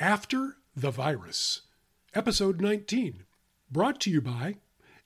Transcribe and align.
After 0.00 0.58
the 0.76 0.92
Virus, 0.92 1.62
Episode 2.14 2.60
19, 2.60 3.24
brought 3.68 3.98
to 4.02 4.10
you 4.10 4.20
by 4.20 4.58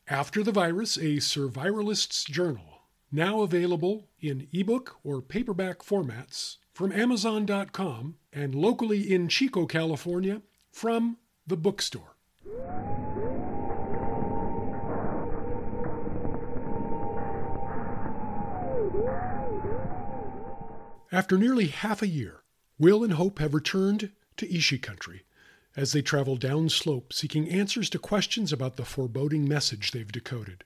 After 0.07 0.42
the 0.42 0.53
Virus, 0.53 0.99
a 0.99 1.17
Survivalist's 1.18 2.25
Journal, 2.25 2.83
now 3.10 3.41
available 3.41 4.08
in 4.20 4.49
ebook 4.52 4.97
or 5.02 5.23
paperback 5.23 5.78
formats 5.78 6.58
from 6.75 6.92
Amazon.com 6.92 8.16
and 8.34 8.55
locally 8.55 9.10
in 9.10 9.28
Chico, 9.28 9.64
California 9.64 10.42
from 10.70 11.16
the 11.46 11.56
bookstore. 11.56 12.16
After 21.11 21.38
nearly 21.38 21.68
half 21.68 22.02
a 22.02 22.06
year, 22.06 22.43
Will 22.79 23.02
and 23.02 23.14
Hope 23.14 23.38
have 23.38 23.54
returned 23.54 24.11
to 24.36 24.54
Ishi 24.54 24.78
country 24.78 25.24
as 25.77 25.92
they 25.92 26.02
travel 26.02 26.36
downslope 26.36 27.12
seeking 27.12 27.48
answers 27.48 27.88
to 27.90 27.98
questions 27.98 28.52
about 28.52 28.77
the 28.77 28.84
foreboding 28.84 29.48
message 29.48 29.90
they've 29.90 30.12
decoded. 30.12 30.64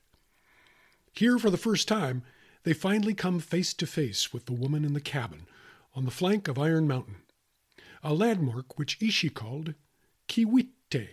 Here, 1.12 1.38
for 1.38 1.50
the 1.50 1.56
first 1.56 1.86
time, 1.88 2.22
they 2.64 2.72
finally 2.72 3.14
come 3.14 3.38
face 3.38 3.72
to 3.74 3.86
face 3.86 4.32
with 4.32 4.46
the 4.46 4.52
woman 4.52 4.84
in 4.84 4.92
the 4.92 5.00
cabin 5.00 5.46
on 5.94 6.04
the 6.04 6.10
flank 6.10 6.48
of 6.48 6.58
Iron 6.58 6.88
Mountain, 6.88 7.16
a 8.02 8.12
landmark 8.12 8.78
which 8.78 9.00
Ishi 9.00 9.30
called 9.30 9.74
Kiwite. 10.28 11.08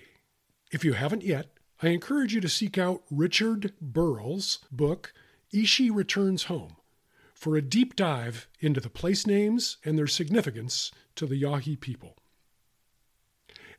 If 0.72 0.83
you 0.83 0.94
haven't 0.94 1.23
yet, 1.23 1.52
I 1.81 1.89
encourage 1.89 2.33
you 2.33 2.41
to 2.41 2.49
seek 2.49 2.77
out 2.77 3.03
Richard 3.11 3.73
Burrill's 3.80 4.59
book, 4.72 5.13
Ishi 5.52 5.91
Returns 5.91 6.45
Home, 6.45 6.77
for 7.33 7.55
a 7.55 7.61
deep 7.61 7.95
dive 7.95 8.47
into 8.59 8.80
the 8.80 8.89
place 8.89 9.27
names 9.27 9.77
and 9.85 9.97
their 9.97 10.08
significance 10.08 10.91
to 11.16 11.25
the 11.25 11.38
Yahi 11.38 11.75
people. 11.75 12.17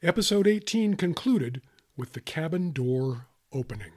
Episode 0.05 0.47
18 0.47 0.97
concluded 0.97 1.63
with 1.97 2.13
the 2.13 2.21
cabin 2.21 2.73
door 2.73 3.29
opening. 3.55 3.93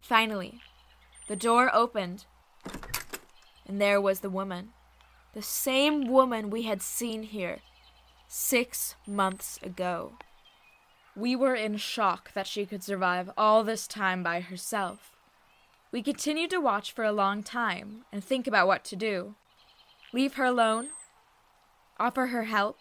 Finally, 0.00 0.60
the 1.26 1.34
door 1.34 1.68
opened, 1.74 2.26
and 3.66 3.80
there 3.80 4.00
was 4.00 4.20
the 4.20 4.30
woman. 4.30 4.68
The 5.34 5.42
same 5.42 6.06
woman 6.06 6.48
we 6.48 6.62
had 6.62 6.80
seen 6.80 7.24
here 7.24 7.58
six 8.28 8.94
months 9.04 9.58
ago. 9.64 10.12
We 11.16 11.34
were 11.34 11.56
in 11.56 11.76
shock 11.78 12.32
that 12.34 12.46
she 12.46 12.66
could 12.66 12.84
survive 12.84 13.30
all 13.36 13.64
this 13.64 13.88
time 13.88 14.22
by 14.22 14.42
herself. 14.42 15.16
We 15.90 16.04
continued 16.04 16.50
to 16.50 16.60
watch 16.60 16.92
for 16.92 17.02
a 17.04 17.10
long 17.10 17.42
time 17.42 18.04
and 18.12 18.22
think 18.22 18.46
about 18.46 18.68
what 18.68 18.84
to 18.84 18.94
do. 18.94 19.34
Leave 20.16 20.36
her 20.36 20.46
alone? 20.46 20.88
Offer 22.00 22.28
her 22.28 22.44
help? 22.44 22.78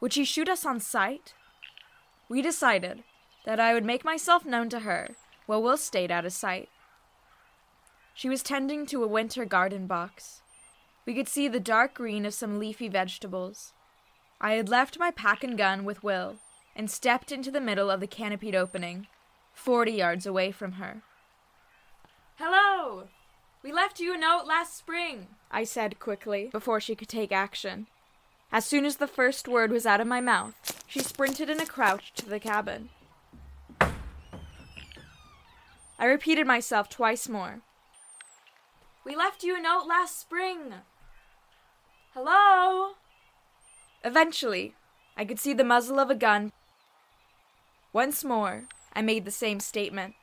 Would 0.00 0.14
she 0.14 0.24
shoot 0.24 0.48
us 0.48 0.64
on 0.64 0.80
sight? 0.80 1.34
We 2.26 2.40
decided 2.40 3.04
that 3.44 3.60
I 3.60 3.74
would 3.74 3.84
make 3.84 4.02
myself 4.02 4.46
known 4.46 4.70
to 4.70 4.78
her 4.78 5.16
while 5.44 5.62
Will 5.62 5.76
stayed 5.76 6.10
out 6.10 6.24
of 6.24 6.32
sight. 6.32 6.70
She 8.14 8.30
was 8.30 8.42
tending 8.42 8.86
to 8.86 9.04
a 9.04 9.06
winter 9.06 9.44
garden 9.44 9.86
box. 9.86 10.40
We 11.04 11.12
could 11.12 11.28
see 11.28 11.48
the 11.48 11.60
dark 11.60 11.92
green 11.92 12.24
of 12.24 12.32
some 12.32 12.58
leafy 12.58 12.88
vegetables. 12.88 13.74
I 14.40 14.52
had 14.52 14.70
left 14.70 14.98
my 14.98 15.10
pack 15.10 15.44
and 15.44 15.58
gun 15.58 15.84
with 15.84 16.02
Will 16.02 16.36
and 16.74 16.90
stepped 16.90 17.30
into 17.30 17.50
the 17.50 17.60
middle 17.60 17.90
of 17.90 18.00
the 18.00 18.06
canopied 18.06 18.54
opening, 18.54 19.06
forty 19.52 19.92
yards 19.92 20.24
away 20.24 20.52
from 20.52 20.72
her. 20.72 21.02
Hello! 22.36 23.08
We 23.68 23.74
left 23.74 24.00
you 24.00 24.14
a 24.14 24.16
note 24.16 24.46
last 24.46 24.78
spring, 24.78 25.26
I 25.50 25.64
said 25.64 25.98
quickly, 25.98 26.48
before 26.50 26.80
she 26.80 26.94
could 26.94 27.06
take 27.06 27.30
action. 27.30 27.86
As 28.50 28.64
soon 28.64 28.86
as 28.86 28.96
the 28.96 29.06
first 29.06 29.46
word 29.46 29.70
was 29.70 29.84
out 29.84 30.00
of 30.00 30.06
my 30.06 30.22
mouth, 30.22 30.54
she 30.86 31.00
sprinted 31.00 31.50
in 31.50 31.60
a 31.60 31.66
crouch 31.66 32.14
to 32.14 32.24
the 32.24 32.40
cabin. 32.40 32.88
I 35.98 36.06
repeated 36.06 36.46
myself 36.46 36.88
twice 36.88 37.28
more. 37.28 37.60
We 39.04 39.14
left 39.14 39.44
you 39.44 39.54
a 39.54 39.60
note 39.60 39.84
last 39.86 40.18
spring. 40.18 40.72
Hello? 42.14 42.92
Eventually, 44.02 44.76
I 45.14 45.26
could 45.26 45.38
see 45.38 45.52
the 45.52 45.62
muzzle 45.62 46.00
of 46.00 46.08
a 46.08 46.14
gun 46.14 46.52
once 47.92 48.24
more, 48.24 48.64
I 48.94 49.02
made 49.02 49.26
the 49.26 49.30
same 49.30 49.60
statement. 49.60 50.14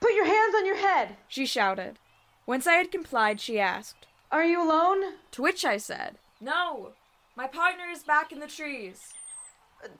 Put 0.00 0.14
your 0.14 0.26
hands 0.26 0.56
on 0.56 0.66
your 0.66 0.78
head, 0.78 1.18
she 1.28 1.46
shouted. 1.46 2.00
Once 2.46 2.66
I 2.66 2.74
had 2.74 2.90
complied, 2.90 3.40
she 3.40 3.58
asked, 3.58 4.06
Are 4.30 4.44
you 4.44 4.62
alone? 4.62 5.14
To 5.32 5.42
which 5.42 5.64
I 5.64 5.76
said, 5.76 6.16
No, 6.40 6.92
my 7.36 7.46
partner 7.46 7.84
is 7.90 8.02
back 8.02 8.32
in 8.32 8.40
the 8.40 8.46
trees. 8.46 9.14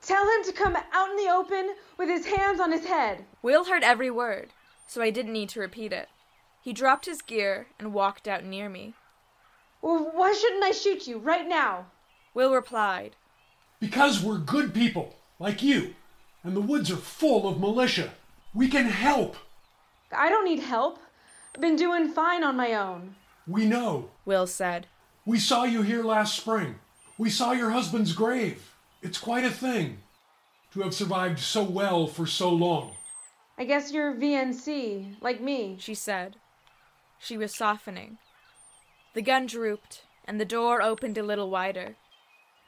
Tell 0.03 0.25
him 0.25 0.45
to 0.45 0.53
come 0.53 0.77
out 0.93 1.11
in 1.11 1.17
the 1.17 1.31
open 1.31 1.75
with 1.99 2.09
his 2.09 2.27
hands 2.27 2.61
on 2.61 2.73
his 2.73 2.87
head. 2.87 3.25
Will 3.43 3.65
heard 3.65 3.83
every 3.83 4.11
word, 4.11 4.51
so 4.87 5.03
I 5.03 5.11
didn't 5.11 5.33
need 5.33 5.51
to 5.51 5.61
repeat 5.61 5.93
it. 5.93 6.09
He 6.63 6.73
dropped 6.73 7.07
his 7.07 7.23
gear 7.23 7.67
and 7.79 7.93
walked 7.93 8.27
out 8.27 8.45
near 8.45 8.69
me. 8.69 8.95
Well, 9.83 10.11
why 10.15 10.33
shouldn't 10.33 10.65
I 10.65 10.71
shoot 10.71 11.07
you 11.07 11.19
right 11.19 11.47
now? 11.47 11.87
Will 12.33 12.55
replied, 12.55 13.17
Because 13.81 14.23
we're 14.23 14.39
good 14.39 14.73
people, 14.73 15.17
like 15.39 15.63
you 15.63 15.95
and 16.45 16.55
the 16.55 16.61
woods 16.61 16.91
are 16.91 16.97
full 16.97 17.49
of 17.49 17.59
militia. 17.59 18.13
We 18.53 18.69
can 18.69 18.85
help. 18.85 19.37
I 20.13 20.29
don't 20.29 20.45
need 20.45 20.61
help. 20.61 20.99
I've 21.55 21.61
been 21.61 21.77
doing 21.77 22.09
fine 22.09 22.43
on 22.43 22.57
my 22.57 22.75
own. 22.75 23.15
We 23.47 23.65
know, 23.65 24.11
Will 24.25 24.49
said. 24.49 24.89
We 25.25 25.39
saw 25.39 25.63
you 25.63 25.83
here 25.83 26.03
last 26.03 26.37
spring. 26.37 26.81
We 27.17 27.31
saw 27.31 27.53
your 27.53 27.71
husband's 27.71 28.13
grave. 28.13 28.75
It's 29.03 29.19
quite 29.19 29.45
a 29.45 29.51
thing 29.51 29.99
to 30.73 30.81
have 30.81 30.93
survived 30.93 31.39
so 31.39 31.63
well 31.63 32.09
for 32.09 32.27
so 32.27 32.51
long. 32.51 32.97
I 33.57 33.65
guess 33.65 33.93
you're 33.93 34.13
VNC, 34.13 35.23
like 35.23 35.41
me, 35.41 35.77
she 35.79 35.95
said. 35.95 36.35
She 37.21 37.39
was 37.39 37.55
softening. 37.55 38.19
The 39.15 39.23
gun 39.23 39.47
drooped, 39.47 40.03
and 40.25 40.41
the 40.41 40.45
door 40.45 40.83
opened 40.83 41.17
a 41.19 41.23
little 41.23 41.51
wider. 41.51 41.95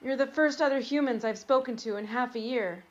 You're 0.01 0.17
the 0.17 0.29
first 0.29 0.63
other 0.63 0.79
humans 0.79 1.25
I've 1.25 1.39
spoken 1.39 1.77
to 1.79 1.97
in 1.97 2.07
half 2.07 2.37
a 2.37 2.41
year. 2.41 2.85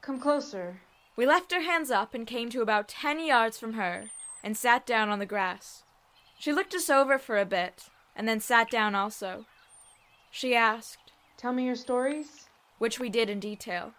Come 0.00 0.18
closer. 0.18 0.80
We 1.14 1.24
left 1.24 1.52
our 1.52 1.60
hands 1.60 1.92
up 1.92 2.14
and 2.14 2.26
came 2.26 2.50
to 2.50 2.62
about 2.62 2.88
ten 2.88 3.24
yards 3.24 3.56
from 3.56 3.74
her 3.74 4.10
and 4.42 4.56
sat 4.56 4.86
down 4.86 5.08
on 5.08 5.18
the 5.18 5.26
grass. 5.26 5.82
She 6.38 6.52
looked 6.52 6.74
us 6.74 6.88
over 6.88 7.18
for 7.18 7.38
a 7.38 7.44
bit 7.44 7.90
and 8.16 8.28
then 8.28 8.40
sat 8.40 8.70
down 8.70 8.94
also. 8.94 9.46
She 10.30 10.54
asked, 10.54 11.12
Tell 11.36 11.52
me 11.52 11.64
your 11.66 11.76
stories? 11.76 12.48
Which 12.78 12.98
we 13.00 13.08
did 13.08 13.28
in 13.30 13.40
detail. 13.40 13.92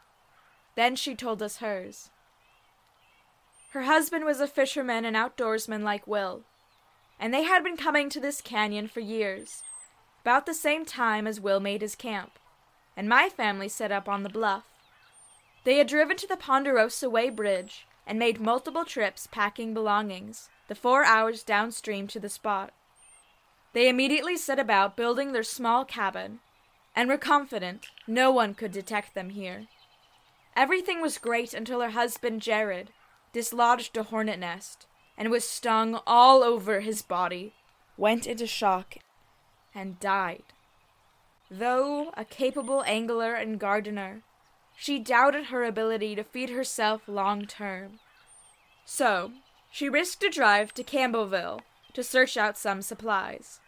Then 0.75 0.95
she 0.95 1.15
told 1.15 1.41
us 1.41 1.57
hers. 1.57 2.09
Her 3.71 3.83
husband 3.83 4.25
was 4.25 4.39
a 4.39 4.47
fisherman 4.47 5.05
and 5.05 5.15
outdoorsman 5.15 5.81
like 5.83 6.05
Will, 6.05 6.41
and 7.19 7.33
they 7.33 7.43
had 7.43 7.63
been 7.63 7.77
coming 7.77 8.09
to 8.09 8.19
this 8.19 8.41
canyon 8.41 8.87
for 8.87 8.99
years, 8.99 9.63
about 10.21 10.45
the 10.45 10.53
same 10.53 10.85
time 10.85 11.25
as 11.25 11.39
Will 11.39 11.59
made 11.59 11.81
his 11.81 11.95
camp, 11.95 12.37
and 12.97 13.07
my 13.07 13.29
family 13.29 13.69
set 13.69 13.91
up 13.91 14.09
on 14.09 14.23
the 14.23 14.29
bluff. 14.29 14.65
They 15.63 15.77
had 15.77 15.87
driven 15.87 16.17
to 16.17 16.27
the 16.27 16.35
Ponderosa 16.35 17.09
Way 17.09 17.29
Bridge 17.29 17.85
and 18.05 18.17
made 18.17 18.39
multiple 18.39 18.85
trips 18.85 19.27
packing 19.27 19.73
belongings, 19.73 20.49
the 20.67 20.75
four 20.75 21.03
hours 21.03 21.43
downstream 21.43 22.07
to 22.07 22.19
the 22.19 22.29
spot. 22.29 22.73
They 23.73 23.87
immediately 23.87 24.37
set 24.37 24.59
about 24.59 24.97
building 24.97 25.31
their 25.31 25.43
small 25.43 25.85
cabin 25.85 26.39
and 26.95 27.07
were 27.07 27.17
confident 27.17 27.87
no 28.07 28.31
one 28.31 28.53
could 28.53 28.71
detect 28.71 29.13
them 29.13 29.29
here. 29.29 29.67
Everything 30.55 31.01
was 31.01 31.17
great 31.17 31.53
until 31.53 31.81
her 31.81 31.91
husband 31.91 32.41
Jared 32.41 32.89
dislodged 33.31 33.95
a 33.95 34.03
hornet 34.03 34.39
nest 34.39 34.87
and 35.17 35.29
was 35.29 35.47
stung 35.47 35.99
all 36.05 36.43
over 36.43 36.81
his 36.81 37.01
body, 37.01 37.53
went 37.95 38.27
into 38.27 38.47
shock, 38.47 38.95
and 39.73 39.99
died. 39.99 40.43
Though 41.49 42.11
a 42.17 42.25
capable 42.25 42.83
angler 42.83 43.33
and 43.33 43.59
gardener, 43.59 44.23
she 44.81 44.97
doubted 44.97 45.45
her 45.45 45.63
ability 45.63 46.15
to 46.15 46.23
feed 46.23 46.49
herself 46.49 47.03
long 47.05 47.45
term. 47.45 47.99
So, 48.83 49.31
she 49.69 49.87
risked 49.87 50.23
a 50.23 50.29
drive 50.31 50.73
to 50.73 50.83
Campbellville 50.83 51.59
to 51.93 52.03
search 52.03 52.35
out 52.35 52.57
some 52.57 52.81
supplies. 52.81 53.59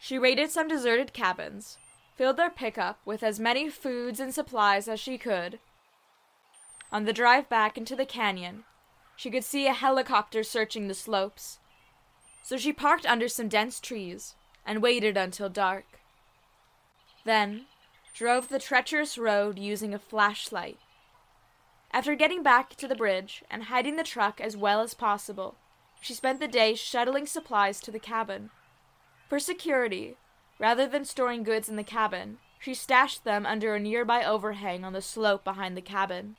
She 0.00 0.18
raided 0.18 0.50
some 0.50 0.66
deserted 0.66 1.12
cabins, 1.12 1.78
filled 2.16 2.38
their 2.38 2.50
pickup 2.50 2.98
with 3.04 3.22
as 3.22 3.38
many 3.38 3.70
foods 3.70 4.18
and 4.18 4.34
supplies 4.34 4.88
as 4.88 4.98
she 4.98 5.16
could. 5.16 5.60
On 6.90 7.04
the 7.04 7.12
drive 7.12 7.48
back 7.48 7.78
into 7.78 7.94
the 7.94 8.04
canyon, 8.04 8.64
she 9.14 9.30
could 9.30 9.44
see 9.44 9.68
a 9.68 9.72
helicopter 9.72 10.42
searching 10.42 10.88
the 10.88 10.94
slopes. 10.94 11.60
So 12.42 12.56
she 12.56 12.72
parked 12.72 13.06
under 13.06 13.28
some 13.28 13.46
dense 13.46 13.78
trees 13.78 14.34
and 14.66 14.82
waited 14.82 15.16
until 15.16 15.48
dark. 15.48 16.00
Then 17.24 17.66
drove 18.14 18.48
the 18.48 18.58
treacherous 18.58 19.16
road 19.16 19.58
using 19.58 19.94
a 19.94 19.98
flashlight. 19.98 20.78
After 21.92 22.14
getting 22.14 22.42
back 22.42 22.74
to 22.76 22.88
the 22.88 22.94
bridge 22.94 23.44
and 23.50 23.64
hiding 23.64 23.96
the 23.96 24.02
truck 24.02 24.40
as 24.40 24.56
well 24.56 24.80
as 24.80 24.94
possible, 24.94 25.56
she 26.00 26.14
spent 26.14 26.40
the 26.40 26.48
day 26.48 26.74
shuttling 26.74 27.26
supplies 27.26 27.80
to 27.80 27.90
the 27.90 27.98
cabin. 27.98 28.50
For 29.28 29.38
security, 29.38 30.16
rather 30.58 30.86
than 30.86 31.04
storing 31.04 31.42
goods 31.42 31.68
in 31.68 31.76
the 31.76 31.84
cabin, 31.84 32.38
she 32.58 32.74
stashed 32.74 33.24
them 33.24 33.44
under 33.44 33.74
a 33.74 33.80
nearby 33.80 34.24
overhang 34.24 34.84
on 34.84 34.92
the 34.92 35.02
slope 35.02 35.44
behind 35.44 35.76
the 35.76 35.82
cabin. 35.82 36.36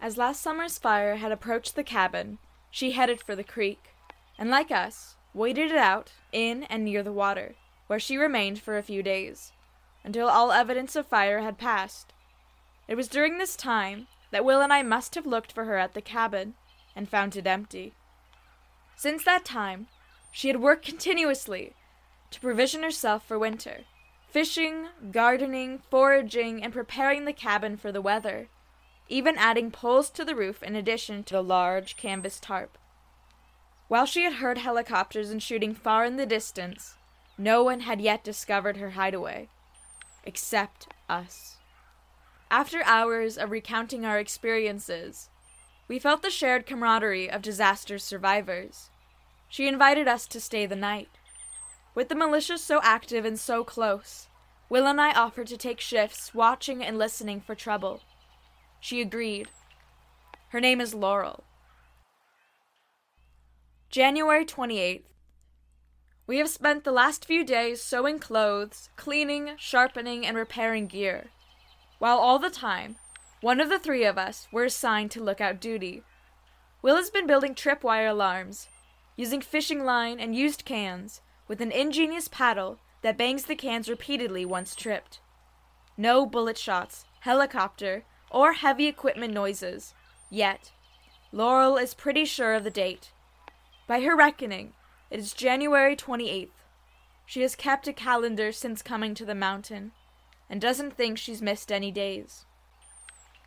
As 0.00 0.18
last 0.18 0.42
summer's 0.42 0.78
fire 0.78 1.16
had 1.16 1.32
approached 1.32 1.76
the 1.76 1.84
cabin, 1.84 2.38
she 2.70 2.92
headed 2.92 3.22
for 3.22 3.34
the 3.34 3.44
creek, 3.44 3.94
and 4.38 4.50
like 4.50 4.70
us, 4.70 5.16
waited 5.32 5.70
it 5.70 5.76
out 5.76 6.12
in 6.32 6.64
and 6.64 6.84
near 6.84 7.02
the 7.02 7.12
water, 7.12 7.54
where 7.86 8.00
she 8.00 8.16
remained 8.16 8.60
for 8.60 8.76
a 8.76 8.82
few 8.82 9.02
days, 9.02 9.52
until 10.04 10.28
all 10.28 10.52
evidence 10.52 10.94
of 10.94 11.06
fire 11.06 11.40
had 11.40 11.58
passed. 11.58 12.12
It 12.86 12.94
was 12.94 13.08
during 13.08 13.38
this 13.38 13.56
time 13.56 14.06
that 14.30 14.44
Will 14.44 14.60
and 14.60 14.72
I 14.72 14.82
must 14.82 15.14
have 15.14 15.26
looked 15.26 15.52
for 15.52 15.64
her 15.64 15.78
at 15.78 15.94
the 15.94 16.02
cabin 16.02 16.54
and 16.94 17.08
found 17.08 17.34
it 17.36 17.46
empty. 17.46 17.94
Since 18.96 19.24
that 19.24 19.44
time, 19.44 19.88
she 20.30 20.48
had 20.48 20.60
worked 20.60 20.84
continuously 20.84 21.74
to 22.30 22.40
provision 22.40 22.82
herself 22.82 23.26
for 23.26 23.38
winter, 23.38 23.84
fishing, 24.28 24.88
gardening, 25.10 25.80
foraging, 25.90 26.62
and 26.62 26.72
preparing 26.72 27.24
the 27.24 27.32
cabin 27.32 27.76
for 27.76 27.90
the 27.90 28.02
weather, 28.02 28.48
even 29.08 29.38
adding 29.38 29.70
poles 29.70 30.10
to 30.10 30.24
the 30.24 30.34
roof 30.34 30.62
in 30.62 30.74
addition 30.74 31.22
to 31.24 31.34
the 31.34 31.42
large 31.42 31.96
canvas 31.96 32.40
tarp. 32.40 32.76
While 33.88 34.06
she 34.06 34.24
had 34.24 34.34
heard 34.34 34.58
helicopters 34.58 35.30
and 35.30 35.42
shooting 35.42 35.74
far 35.74 36.04
in 36.04 36.16
the 36.16 36.26
distance, 36.26 36.96
no 37.38 37.62
one 37.62 37.80
had 37.80 38.00
yet 38.00 38.24
discovered 38.24 38.78
her 38.78 38.90
hideaway, 38.90 39.48
except 40.24 40.88
us. 41.08 41.58
After 42.50 42.82
hours 42.84 43.38
of 43.38 43.50
recounting 43.50 44.04
our 44.04 44.18
experiences, 44.18 45.28
we 45.86 45.98
felt 45.98 46.22
the 46.22 46.30
shared 46.30 46.66
camaraderie 46.66 47.30
of 47.30 47.42
disaster 47.42 47.98
survivors. 47.98 48.90
She 49.48 49.68
invited 49.68 50.08
us 50.08 50.26
to 50.28 50.40
stay 50.40 50.66
the 50.66 50.76
night. 50.76 51.08
With 51.94 52.08
the 52.08 52.14
militia 52.14 52.58
so 52.58 52.80
active 52.82 53.24
and 53.24 53.38
so 53.38 53.64
close, 53.64 54.28
Will 54.68 54.86
and 54.86 55.00
I 55.00 55.12
offered 55.12 55.46
to 55.48 55.56
take 55.56 55.80
shifts 55.80 56.34
watching 56.34 56.82
and 56.82 56.98
listening 56.98 57.40
for 57.40 57.54
trouble. 57.54 58.00
She 58.80 59.00
agreed. 59.00 59.48
Her 60.48 60.60
name 60.60 60.80
is 60.80 60.94
Laurel. 60.94 61.44
January 63.90 64.44
28th. 64.44 65.02
We 66.26 66.38
have 66.38 66.48
spent 66.48 66.84
the 66.84 66.92
last 66.92 67.26
few 67.26 67.44
days 67.44 67.82
sewing 67.82 68.18
clothes, 68.18 68.88
cleaning, 68.96 69.50
sharpening, 69.58 70.24
and 70.24 70.36
repairing 70.36 70.86
gear, 70.86 71.26
while 71.98 72.18
all 72.18 72.38
the 72.38 72.48
time, 72.48 72.96
one 73.42 73.60
of 73.60 73.68
the 73.68 73.78
three 73.78 74.04
of 74.04 74.16
us 74.16 74.48
were 74.50 74.64
assigned 74.64 75.10
to 75.10 75.22
lookout 75.22 75.60
duty. 75.60 76.02
Will 76.80 76.96
has 76.96 77.10
been 77.10 77.26
building 77.26 77.54
tripwire 77.54 78.08
alarms, 78.08 78.68
using 79.16 79.42
fishing 79.42 79.84
line 79.84 80.18
and 80.18 80.34
used 80.34 80.64
cans, 80.64 81.20
with 81.46 81.60
an 81.60 81.70
ingenious 81.70 82.26
paddle 82.28 82.78
that 83.02 83.18
bangs 83.18 83.44
the 83.44 83.54
cans 83.54 83.90
repeatedly 83.90 84.46
once 84.46 84.74
tripped. 84.74 85.20
No 85.98 86.24
bullet 86.24 86.56
shots, 86.56 87.04
helicopter, 87.20 88.04
or 88.30 88.54
heavy 88.54 88.86
equipment 88.86 89.34
noises. 89.34 89.92
Yet, 90.30 90.72
Laurel 91.32 91.76
is 91.76 91.92
pretty 91.92 92.24
sure 92.24 92.54
of 92.54 92.64
the 92.64 92.70
date. 92.70 93.12
By 93.86 94.00
her 94.00 94.16
reckoning, 94.16 94.72
it 95.14 95.20
is 95.20 95.32
January 95.32 95.94
28th. 95.94 96.48
She 97.24 97.42
has 97.42 97.54
kept 97.54 97.86
a 97.86 97.92
calendar 97.92 98.50
since 98.50 98.82
coming 98.82 99.14
to 99.14 99.24
the 99.24 99.32
mountain, 99.32 99.92
and 100.50 100.60
doesn't 100.60 100.96
think 100.96 101.18
she's 101.18 101.40
missed 101.40 101.70
any 101.70 101.92
days. 101.92 102.46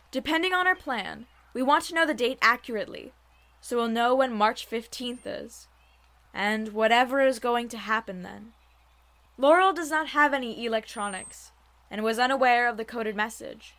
Depending 0.10 0.54
on 0.54 0.66
our 0.66 0.78
plan, 0.78 1.25
we 1.54 1.62
want 1.62 1.84
to 1.84 1.94
know 1.94 2.06
the 2.06 2.14
date 2.14 2.40
accurately, 2.42 3.12
so 3.60 3.75
we'll 3.75 3.90
know 3.90 4.16
when 4.16 4.31
March 4.31 4.66
15th 4.66 5.24
is, 5.25 5.68
and 6.34 6.69
whatever 6.69 7.19
is 7.19 7.38
going 7.38 7.68
to 7.68 7.78
happen 7.78 8.22
then. 8.22 8.54
Laurel 9.38 9.74
does 9.74 9.92
not 9.92 10.08
have 10.08 10.34
any 10.34 10.66
electronics, 10.66 11.52
and 11.92 12.02
was 12.02 12.18
unaware 12.18 12.70
of 12.70 12.78
the 12.78 12.86
coded 12.86 13.13
message. 13.13 13.75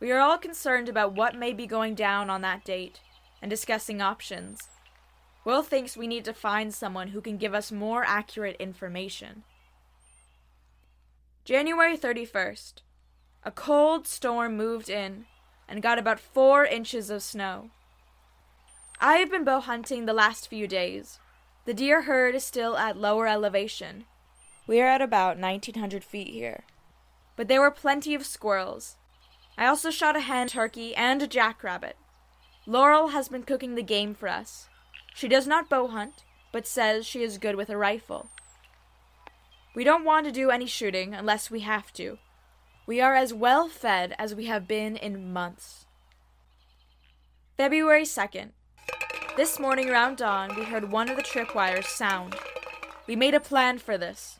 We 0.00 0.10
are 0.10 0.18
all 0.18 0.38
concerned 0.38 0.88
about 0.88 1.14
what 1.14 1.38
may 1.38 1.52
be 1.52 1.68
going 1.68 1.94
down 1.94 2.30
on 2.30 2.40
that 2.40 2.64
date, 2.64 2.98
and 3.40 3.48
discussing 3.48 4.02
options. 4.02 4.66
Will 5.44 5.62
thinks 5.62 5.96
we 5.96 6.06
need 6.06 6.24
to 6.26 6.34
find 6.34 6.72
someone 6.72 7.08
who 7.08 7.20
can 7.20 7.36
give 7.36 7.54
us 7.54 7.72
more 7.72 8.04
accurate 8.04 8.56
information. 8.60 9.42
January 11.44 11.98
31st. 11.98 12.74
A 13.42 13.50
cold 13.50 14.06
storm 14.06 14.56
moved 14.56 14.88
in 14.88 15.26
and 15.68 15.82
got 15.82 15.98
about 15.98 16.20
four 16.20 16.64
inches 16.64 17.10
of 17.10 17.22
snow. 17.22 17.70
I 19.00 19.14
have 19.14 19.30
been 19.30 19.42
bow 19.42 19.58
hunting 19.58 20.06
the 20.06 20.12
last 20.12 20.46
few 20.46 20.68
days. 20.68 21.18
The 21.64 21.74
deer 21.74 22.02
herd 22.02 22.36
is 22.36 22.44
still 22.44 22.76
at 22.76 22.96
lower 22.96 23.26
elevation. 23.26 24.04
We 24.68 24.80
are 24.80 24.86
at 24.86 25.02
about 25.02 25.38
1900 25.38 26.04
feet 26.04 26.28
here. 26.28 26.62
But 27.34 27.48
there 27.48 27.60
were 27.60 27.72
plenty 27.72 28.14
of 28.14 28.24
squirrels. 28.24 28.96
I 29.58 29.66
also 29.66 29.90
shot 29.90 30.16
a 30.16 30.20
hen 30.20 30.46
turkey 30.46 30.94
and 30.94 31.20
a 31.20 31.26
jackrabbit. 31.26 31.96
Laurel 32.64 33.08
has 33.08 33.28
been 33.28 33.42
cooking 33.42 33.74
the 33.74 33.82
game 33.82 34.14
for 34.14 34.28
us. 34.28 34.68
She 35.14 35.28
does 35.28 35.46
not 35.46 35.68
bow 35.68 35.88
hunt, 35.88 36.24
but 36.52 36.66
says 36.66 37.06
she 37.06 37.22
is 37.22 37.38
good 37.38 37.56
with 37.56 37.70
a 37.70 37.76
rifle. 37.76 38.30
We 39.74 39.84
don't 39.84 40.04
want 40.04 40.26
to 40.26 40.32
do 40.32 40.50
any 40.50 40.66
shooting 40.66 41.14
unless 41.14 41.50
we 41.50 41.60
have 41.60 41.92
to. 41.94 42.18
We 42.86 43.00
are 43.00 43.14
as 43.14 43.32
well 43.32 43.68
fed 43.68 44.14
as 44.18 44.34
we 44.34 44.46
have 44.46 44.68
been 44.68 44.96
in 44.96 45.32
months. 45.32 45.86
February 47.56 48.02
2nd. 48.02 48.50
This 49.36 49.58
morning 49.58 49.88
around 49.88 50.18
dawn, 50.18 50.54
we 50.56 50.64
heard 50.64 50.92
one 50.92 51.08
of 51.08 51.16
the 51.16 51.22
tripwires 51.22 51.86
sound. 51.86 52.34
We 53.06 53.16
made 53.16 53.34
a 53.34 53.40
plan 53.40 53.78
for 53.78 53.96
this. 53.96 54.38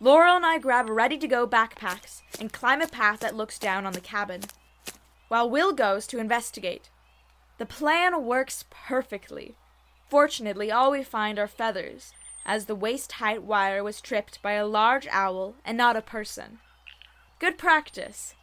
Laurel 0.00 0.36
and 0.36 0.44
I 0.44 0.58
grab 0.58 0.90
ready 0.90 1.16
to 1.16 1.28
go 1.28 1.46
backpacks 1.46 2.20
and 2.38 2.52
climb 2.52 2.82
a 2.82 2.88
path 2.88 3.20
that 3.20 3.36
looks 3.36 3.58
down 3.58 3.86
on 3.86 3.94
the 3.94 4.00
cabin, 4.00 4.42
while 5.28 5.48
Will 5.48 5.72
goes 5.72 6.06
to 6.08 6.18
investigate. 6.18 6.90
The 7.58 7.64
plan 7.64 8.24
works 8.24 8.64
perfectly. 8.68 9.54
Fortunately, 10.08 10.70
all 10.70 10.90
we 10.90 11.02
find 11.02 11.38
are 11.38 11.48
feathers, 11.48 12.12
as 12.44 12.66
the 12.66 12.74
waist 12.74 13.12
height 13.12 13.42
wire 13.42 13.82
was 13.82 14.00
tripped 14.00 14.42
by 14.42 14.52
a 14.52 14.66
large 14.66 15.06
owl 15.10 15.54
and 15.64 15.78
not 15.78 15.96
a 15.96 16.02
person. 16.02 16.58
Good 17.38 17.58
practice. 17.58 18.34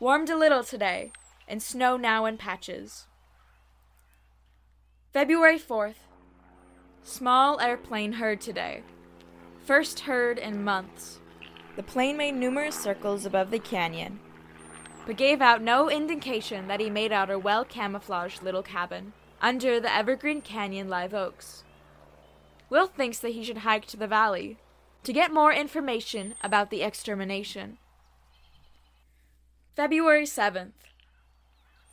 Warmed 0.00 0.30
a 0.30 0.36
little 0.36 0.64
today, 0.64 1.12
and 1.46 1.62
snow 1.62 1.96
now 1.96 2.24
in 2.24 2.38
patches. 2.38 3.06
February 5.12 5.58
4th. 5.58 6.06
Small 7.02 7.60
airplane 7.60 8.14
heard 8.14 8.40
today. 8.40 8.82
First 9.64 10.00
heard 10.00 10.38
in 10.38 10.62
months. 10.64 11.20
The 11.76 11.82
plane 11.82 12.16
made 12.16 12.34
numerous 12.34 12.78
circles 12.78 13.24
above 13.24 13.50
the 13.50 13.58
canyon, 13.58 14.20
but 15.06 15.16
gave 15.16 15.40
out 15.40 15.62
no 15.62 15.90
indication 15.90 16.68
that 16.68 16.80
he 16.80 16.90
made 16.90 17.12
out 17.12 17.30
a 17.30 17.38
well 17.38 17.64
camouflaged 17.64 18.42
little 18.42 18.62
cabin 18.62 19.12
under 19.40 19.78
the 19.80 19.94
Evergreen 19.94 20.40
Canyon 20.40 20.88
live 20.88 21.14
oaks. 21.14 21.64
Will 22.70 22.86
thinks 22.86 23.18
that 23.20 23.32
he 23.32 23.44
should 23.44 23.58
hike 23.58 23.86
to 23.86 23.96
the 23.96 24.06
valley 24.06 24.58
to 25.04 25.12
get 25.12 25.32
more 25.32 25.52
information 25.52 26.34
about 26.42 26.70
the 26.70 26.82
extermination. 26.82 27.78
February 29.74 30.24
7th. 30.24 30.72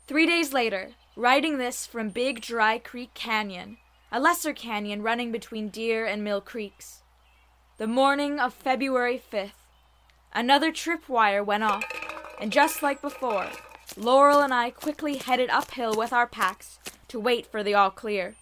Three 0.08 0.26
days 0.26 0.54
later, 0.54 0.92
writing 1.16 1.58
this 1.58 1.86
from 1.86 2.10
Big 2.10 2.42
Dry 2.42 2.78
Creek 2.78 3.14
Canyon, 3.14 3.78
a 4.12 4.20
lesser 4.20 4.54
canyon 4.54 5.02
running 5.02 5.32
between 5.32 5.70
Deer 5.70 6.06
and 6.06 6.24
Mill 6.24 6.42
Creeks. 6.42 7.04
The 7.78 7.88
morning 7.88 8.40
of 8.40 8.54
February 8.54 9.22
5th, 9.32 9.52
another 10.34 10.72
tripwire 10.72 11.46
went 11.46 11.64
off, 11.64 11.86
and 12.42 12.52
just 12.52 12.82
like 12.82 13.02
before, 13.02 13.50
Laurel 13.96 14.42
and 14.42 14.54
I 14.54 14.72
quickly 14.72 15.18
headed 15.18 15.50
uphill 15.50 15.96
with 15.96 16.12
our 16.12 16.28
packs 16.28 16.80
to 17.16 17.20
wait 17.22 17.48
for 17.48 17.64
the 17.64 17.74
all 17.74 17.90
clear. 17.90 18.36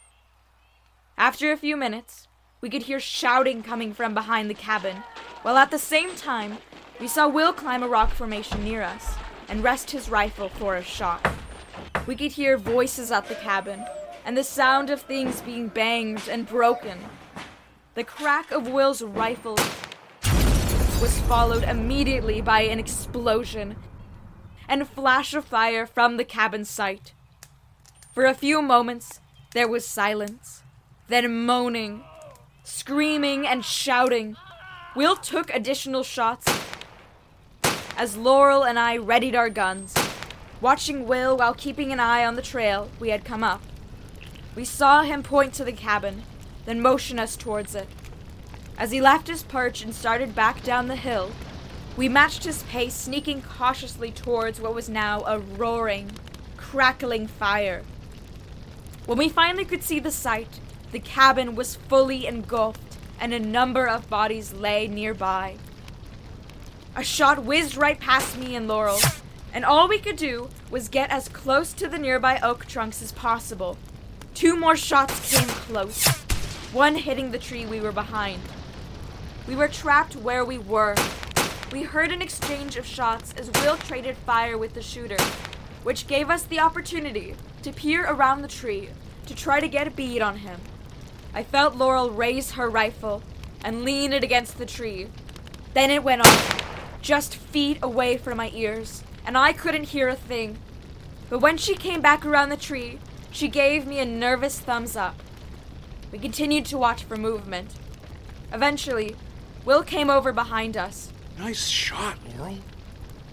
After 1.15 1.51
a 1.51 1.57
few 1.57 1.77
minutes, 1.77 2.27
we 2.59 2.71
could 2.71 2.81
hear 2.81 2.99
shouting 2.99 3.61
coming 3.61 3.93
from 3.93 4.15
behind 4.15 4.49
the 4.49 4.55
cabin, 4.55 5.03
while 5.43 5.57
at 5.57 5.69
the 5.69 5.77
same 5.77 6.15
time, 6.15 6.57
we 6.99 7.07
saw 7.07 7.27
Will 7.27 7.53
climb 7.53 7.83
a 7.83 7.87
rock 7.87 8.09
formation 8.09 8.63
near 8.63 8.81
us 8.81 9.13
and 9.47 9.63
rest 9.63 9.91
his 9.91 10.09
rifle 10.09 10.49
for 10.49 10.75
a 10.75 10.83
shot. 10.83 11.23
We 12.07 12.15
could 12.15 12.31
hear 12.31 12.57
voices 12.57 13.11
at 13.11 13.27
the 13.27 13.35
cabin 13.35 13.85
and 14.25 14.35
the 14.35 14.43
sound 14.43 14.89
of 14.89 15.03
things 15.03 15.41
being 15.41 15.67
banged 15.67 16.27
and 16.27 16.47
broken. 16.47 16.97
The 17.93 18.03
crack 18.03 18.51
of 18.51 18.69
Will's 18.69 19.03
rifle 19.03 19.59
was 20.99 21.19
followed 21.27 21.61
immediately 21.61 22.41
by 22.41 22.61
an 22.61 22.79
explosion 22.79 23.75
and 24.67 24.81
a 24.81 24.85
flash 24.85 25.35
of 25.35 25.45
fire 25.45 25.85
from 25.85 26.17
the 26.17 26.25
cabin 26.25 26.65
site. 26.65 27.13
For 28.13 28.25
a 28.25 28.35
few 28.35 28.61
moments, 28.61 29.21
there 29.55 29.67
was 29.67 29.87
silence, 29.87 30.61
then 31.07 31.47
moaning, 31.47 32.03
screaming, 32.63 33.47
and 33.47 33.65
shouting. 33.65 34.35
Will 34.95 35.15
took 35.15 35.49
additional 35.49 36.03
shots 36.03 36.45
as 37.97 38.15
Laurel 38.15 38.63
and 38.63 38.77
I 38.77 38.97
readied 38.97 39.33
our 39.33 39.49
guns, 39.49 39.95
watching 40.61 41.07
Will 41.07 41.37
while 41.37 41.55
keeping 41.55 41.91
an 41.91 41.99
eye 41.99 42.23
on 42.23 42.35
the 42.35 42.43
trail 42.43 42.87
we 42.99 43.09
had 43.09 43.25
come 43.25 43.43
up. 43.43 43.63
We 44.55 44.63
saw 44.63 45.01
him 45.01 45.23
point 45.23 45.55
to 45.55 45.63
the 45.63 45.71
cabin, 45.71 46.21
then 46.65 46.81
motion 46.81 47.17
us 47.17 47.35
towards 47.35 47.73
it. 47.73 47.87
As 48.77 48.91
he 48.91 49.01
left 49.01 49.27
his 49.27 49.41
perch 49.41 49.83
and 49.83 49.93
started 49.93 50.35
back 50.35 50.61
down 50.61 50.87
the 50.87 50.95
hill, 50.95 51.31
we 51.97 52.07
matched 52.09 52.43
his 52.43 52.61
pace, 52.61 52.93
sneaking 52.93 53.41
cautiously 53.41 54.11
towards 54.11 54.61
what 54.61 54.75
was 54.75 54.87
now 54.87 55.23
a 55.25 55.39
roaring, 55.39 56.11
crackling 56.57 57.25
fire. 57.25 57.81
When 59.05 59.17
we 59.17 59.27
finally 59.27 59.65
could 59.65 59.83
see 59.83 59.99
the 59.99 60.11
sight, 60.11 60.61
the 60.93 60.99
cabin 60.99 61.55
was 61.55 61.75
fully 61.75 62.25
engulfed, 62.25 62.97
and 63.19 63.33
a 63.33 63.39
number 63.39 63.85
of 63.85 64.09
bodies 64.09 64.53
lay 64.53 64.87
nearby. 64.87 65.57
A 66.95 67.03
shot 67.03 67.43
whizzed 67.43 67.75
right 67.75 67.99
past 67.99 68.37
me 68.37 68.55
and 68.55 68.65
Laurel, 68.65 68.99
and 69.51 69.65
all 69.65 69.89
we 69.89 69.99
could 69.99 70.15
do 70.15 70.49
was 70.71 70.87
get 70.87 71.09
as 71.09 71.27
close 71.27 71.73
to 71.73 71.89
the 71.89 71.97
nearby 71.97 72.39
oak 72.41 72.65
trunks 72.65 73.01
as 73.01 73.11
possible. 73.11 73.77
Two 74.33 74.55
more 74.55 74.77
shots 74.77 75.35
came 75.35 75.49
close, 75.49 76.07
one 76.71 76.95
hitting 76.95 77.31
the 77.31 77.39
tree 77.39 77.65
we 77.65 77.81
were 77.81 77.91
behind. 77.91 78.41
We 79.49 79.57
were 79.57 79.67
trapped 79.67 80.15
where 80.15 80.45
we 80.45 80.59
were. 80.59 80.95
We 81.73 81.83
heard 81.83 82.13
an 82.13 82.21
exchange 82.21 82.77
of 82.77 82.85
shots 82.85 83.33
as 83.37 83.51
Will 83.61 83.75
traded 83.75 84.15
fire 84.15 84.57
with 84.57 84.75
the 84.75 84.81
shooter, 84.81 85.21
which 85.83 86.07
gave 86.07 86.29
us 86.29 86.43
the 86.43 86.61
opportunity 86.61 87.35
to 87.63 87.73
peer 87.73 88.05
around 88.05 88.41
the 88.41 88.47
tree 88.47 88.89
to 89.25 89.35
try 89.35 89.59
to 89.59 89.67
get 89.67 89.87
a 89.87 89.91
bead 89.91 90.21
on 90.21 90.37
him. 90.37 90.59
I 91.33 91.43
felt 91.43 91.75
Laurel 91.75 92.11
raise 92.11 92.51
her 92.51 92.69
rifle 92.69 93.23
and 93.63 93.83
lean 93.83 94.13
it 94.13 94.23
against 94.23 94.57
the 94.57 94.65
tree. 94.65 95.07
Then 95.73 95.89
it 95.89 96.03
went 96.03 96.21
off, 96.21 97.01
just 97.01 97.35
feet 97.35 97.79
away 97.81 98.17
from 98.17 98.37
my 98.37 98.51
ears, 98.53 99.03
and 99.25 99.37
I 99.37 99.53
couldn't 99.53 99.85
hear 99.85 100.07
a 100.09 100.15
thing. 100.15 100.57
But 101.29 101.39
when 101.39 101.57
she 101.57 101.75
came 101.75 102.01
back 102.01 102.25
around 102.25 102.49
the 102.49 102.57
tree, 102.57 102.99
she 103.31 103.47
gave 103.47 103.87
me 103.87 103.99
a 103.99 104.05
nervous 104.05 104.59
thumbs 104.59 104.95
up. 104.95 105.15
We 106.11 106.19
continued 106.19 106.65
to 106.65 106.77
watch 106.77 107.03
for 107.03 107.17
movement. 107.17 107.73
Eventually, 108.51 109.15
Will 109.65 109.81
came 109.81 110.09
over 110.09 110.31
behind 110.31 110.77
us. 110.77 111.11
Nice 111.39 111.67
shot, 111.67 112.17
Laurel. 112.37 112.59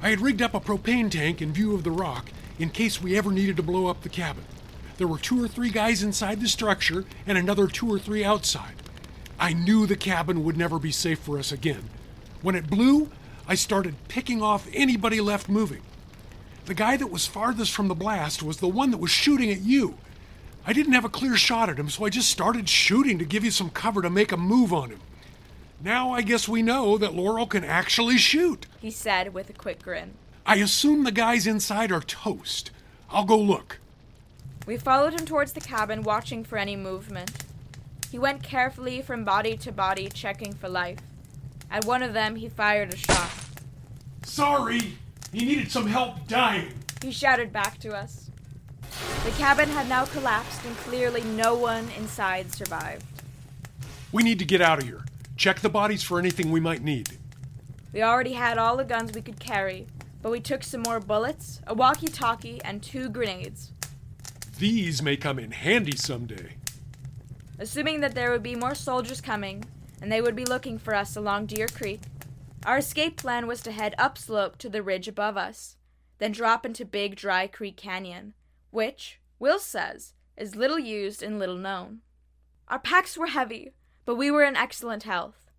I 0.01 0.11
had 0.11 0.21
rigged 0.21 0.41
up 0.41 0.55
a 0.55 0.61
propane 0.61 1.11
tank 1.11 1.43
in 1.43 1.53
view 1.53 1.75
of 1.75 1.85
the 1.85 1.91
rock 1.91 2.31
in 2.61 2.69
case 2.69 3.01
we 3.01 3.17
ever 3.17 3.33
needed 3.33 3.57
to 3.57 3.63
blow 3.63 3.87
up 3.87 4.03
the 4.03 4.09
cabin. 4.09 4.45
There 4.99 5.09
were 5.09 5.19
two 5.19 5.43
or 5.43 5.49
three 5.49 5.71
guys 5.71 6.03
inside 6.03 6.41
the 6.41 6.49
structure 6.49 7.07
and 7.27 7.39
another 7.39 7.67
two 7.67 7.91
or 7.91 7.99
three 7.99 8.23
outside. 8.23 8.75
I 9.39 9.55
knew 9.55 9.87
the 9.87 9.97
cabin 9.97 10.45
would 10.45 10.59
never 10.59 10.79
be 10.79 10.93
safe 10.93 11.19
for 11.19 11.39
us 11.39 11.51
again. 11.51 11.89
When 12.43 12.55
it 12.55 12.69
blew, 12.69 13.11
I 13.49 13.55
started 13.55 13.95
picking 14.09 14.43
off 14.43 14.69
anybody 14.75 15.23
left 15.23 15.49
moving. 15.49 15.81
The 16.67 16.75
guy 16.75 16.99
that 16.99 17.11
was 17.11 17.27
farthest 17.27 17.73
from 17.73 17.89
the 17.89 17.95
blast 17.95 18.43
was 18.43 18.59
the 18.59 18.69
one 18.69 18.91
that 18.91 18.99
was 18.99 19.11
shooting 19.11 19.51
at 19.51 19.63
you. 19.63 19.97
I 20.67 20.75
didn't 20.75 20.93
have 20.93 21.07
a 21.07 21.09
clear 21.09 21.37
shot 21.37 21.71
at 21.71 21.79
him, 21.79 21.89
so 21.89 22.05
I 22.05 22.11
just 22.11 22.31
started 22.31 22.69
shooting 22.69 23.19
to 23.19 23.25
give 23.25 23.43
you 23.43 23.51
some 23.51 23.71
cover 23.71 24.03
to 24.03 24.11
make 24.11 24.33
a 24.33 24.37
move 24.37 24.71
on 24.71 24.91
him. 24.91 25.01
Now 25.83 26.13
I 26.13 26.21
guess 26.21 26.47
we 26.47 26.61
know 26.61 26.99
that 26.99 27.15
Laurel 27.15 27.47
can 27.47 27.65
actually 27.65 28.19
shoot, 28.19 28.67
he 28.79 28.91
said 28.91 29.33
with 29.33 29.49
a 29.49 29.55
quick 29.55 29.83
grin. 29.83 30.13
I 30.47 30.57
assume 30.57 31.05
the 31.05 31.13
guys 31.13 31.47
inside 31.47 31.93
are 31.93 32.01
toast. 32.01 32.71
I'll 33.11 33.25
go 33.25 33.39
look. 33.39 33.79
We 34.67 34.77
followed 34.77 35.19
him 35.19 35.27
towards 35.27 35.53
the 35.53 35.61
cabin, 35.61 36.03
watching 36.03 36.45
for 36.45 36.59
any 36.59 36.77
movement. 36.77 37.45
He 38.11 38.19
went 38.19 38.43
carefully 38.43 39.03
from 39.03 39.25
body 39.25 39.57
to 39.59 39.73
body, 39.73 40.09
checking 40.09 40.53
for 40.53 40.69
life. 40.69 40.99
At 41.71 41.85
one 41.85 42.03
of 42.03 42.15
them, 42.15 42.37
he 42.37 42.49
fired 42.49 42.93
a 42.93 42.97
shot. 42.97 43.31
Sorry, 44.25 44.99
he 45.33 45.45
needed 45.45 45.71
some 45.71 45.87
help 45.87 46.27
dying. 46.27 46.73
He 47.03 47.13
shouted 47.13 47.53
back 47.53 47.79
to 47.81 47.95
us. 47.95 48.31
The 49.25 49.31
cabin 49.33 49.69
had 49.69 49.89
now 49.89 50.05
collapsed, 50.07 50.65
and 50.65 50.77
clearly 50.79 51.23
no 51.23 51.55
one 51.55 51.89
inside 51.97 52.53
survived. 52.53 53.05
We 54.13 54.23
need 54.23 54.39
to 54.41 54.45
get 54.45 54.61
out 54.61 54.81
of 54.81 54.85
here. 54.85 55.05
Check 55.37 55.61
the 55.61 55.69
bodies 55.69 56.03
for 56.03 56.19
anything 56.19 56.51
we 56.51 56.61
might 56.61 56.83
need. 56.83 57.19
We 57.93 58.03
already 58.03 58.33
had 58.33 58.59
all 58.59 58.77
the 58.77 58.85
guns 58.85 59.13
we 59.13 59.23
could 59.23 59.41
carry, 59.41 59.87
but 60.23 60.31
we 60.31 60.41
took 60.41 60.63
some 60.63 60.83
more 60.83 61.01
bullets, 61.01 61.61
a 61.67 61.75
walkie 61.75 62.09
talkie, 62.09 62.61
and 62.65 62.83
two 62.83 63.09
grenades. 63.09 63.73
These 64.59 65.03
may 65.03 65.17
come 65.17 65.39
in 65.39 65.53
handy 65.53 65.97
someday. 65.97 66.57
Assuming 67.59 68.01
that 68.01 68.15
there 68.15 68.31
would 68.31 68.43
be 68.43 68.55
more 68.55 68.75
soldiers 68.75 69.21
coming, 69.21 69.65
and 70.03 70.11
they 70.11 70.21
would 70.21 70.37
be 70.37 70.45
looking 70.45 70.79
for 70.79 70.95
us 70.95 71.17
along 71.17 71.47
Deer 71.47 71.69
Creek, 71.69 72.01
our 72.65 72.79
escape 72.79 73.17
plan 73.17 73.47
was 73.47 73.63
to 73.63 73.73
head 73.73 73.95
upslope 73.99 74.59
to 74.59 74.69
the 74.69 74.83
ridge 74.83 75.09
above 75.09 75.37
us, 75.37 75.77
then 76.19 76.33
drop 76.33 76.67
into 76.67 76.85
Big 76.85 77.17
Dry 77.17 77.47
Creek 77.47 77.77
Canyon, 77.77 78.35
which, 78.71 79.21
Will 79.39 79.59
says, 79.59 80.13
is 80.37 80.57
little 80.57 80.79
used 80.79 81.23
and 81.23 81.39
little 81.39 81.57
known. 81.57 82.01
Our 82.69 82.79
packs 82.79 83.17
were 83.17 83.29
heavy, 83.29 83.73
but 84.05 84.17
we 84.17 84.31
were 84.31 84.45
in 84.45 84.57
excellent 84.57 85.05
health. 85.05 85.51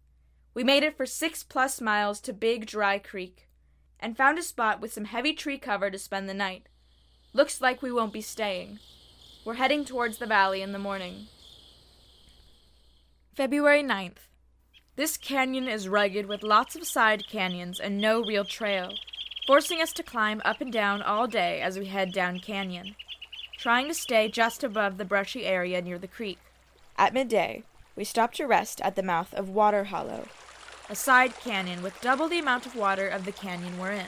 We 0.53 0.63
made 0.63 0.83
it 0.83 0.95
for 0.95 1.05
six 1.05 1.43
plus 1.43 1.81
miles 1.81 2.19
to 2.21 2.33
Big 2.33 2.67
Dry 2.67 2.99
Creek 2.99 3.47
and 4.01 4.17
found 4.17 4.39
a 4.39 4.43
spot 4.43 4.81
with 4.81 4.91
some 4.91 5.05
heavy 5.05 5.33
tree 5.33 5.57
cover 5.57 5.91
to 5.91 5.99
spend 5.99 6.27
the 6.27 6.33
night. 6.33 6.67
Looks 7.33 7.61
like 7.61 7.81
we 7.81 7.91
won't 7.91 8.13
be 8.13 8.21
staying. 8.21 8.79
We're 9.45 9.55
heading 9.55 9.85
towards 9.85 10.17
the 10.17 10.25
valley 10.25 10.61
in 10.61 10.71
the 10.71 10.79
morning. 10.79 11.27
February 13.35 13.83
9th. 13.83 14.27
This 14.97 15.17
canyon 15.17 15.67
is 15.67 15.87
rugged 15.87 16.25
with 16.25 16.43
lots 16.43 16.75
of 16.75 16.85
side 16.85 17.25
canyons 17.27 17.79
and 17.79 17.97
no 17.97 18.21
real 18.21 18.43
trail, 18.43 18.93
forcing 19.47 19.81
us 19.81 19.93
to 19.93 20.03
climb 20.03 20.41
up 20.43 20.59
and 20.59 20.71
down 20.71 21.01
all 21.01 21.27
day 21.27 21.61
as 21.61 21.79
we 21.79 21.85
head 21.85 22.11
down 22.11 22.39
canyon, 22.39 22.95
trying 23.57 23.87
to 23.87 23.93
stay 23.93 24.27
just 24.27 24.63
above 24.63 24.97
the 24.97 25.05
brushy 25.05 25.45
area 25.45 25.81
near 25.81 25.97
the 25.97 26.07
creek. 26.07 26.39
At 26.97 27.13
midday, 27.13 27.63
we 27.95 28.03
stopped 28.03 28.35
to 28.35 28.45
rest 28.45 28.81
at 28.81 28.95
the 28.95 29.03
mouth 29.03 29.33
of 29.33 29.49
Water 29.49 29.85
Hollow, 29.85 30.27
a 30.91 30.95
side 30.95 31.33
canyon 31.39 31.81
with 31.81 32.01
double 32.01 32.27
the 32.27 32.37
amount 32.37 32.65
of 32.65 32.75
water 32.75 33.07
of 33.07 33.23
the 33.23 33.31
canyon 33.31 33.79
we're 33.79 33.93
in. 33.93 34.07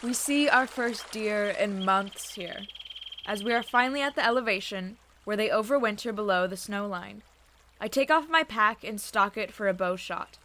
We 0.00 0.14
see 0.14 0.48
our 0.48 0.64
first 0.64 1.10
deer 1.10 1.48
in 1.48 1.84
months 1.84 2.34
here, 2.34 2.60
as 3.26 3.42
we 3.42 3.52
are 3.52 3.64
finally 3.64 4.00
at 4.00 4.14
the 4.14 4.24
elevation 4.24 4.96
where 5.24 5.36
they 5.36 5.48
overwinter 5.48 6.14
below 6.14 6.46
the 6.46 6.56
snow 6.56 6.86
line. 6.86 7.24
I 7.80 7.88
take 7.88 8.12
off 8.12 8.28
my 8.28 8.44
pack 8.44 8.84
and 8.84 9.00
stock 9.00 9.36
it 9.36 9.50
for 9.50 9.66
a 9.66 9.74
bow 9.74 9.96
shot, 9.96 10.38